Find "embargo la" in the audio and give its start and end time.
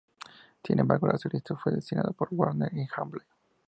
0.79-1.19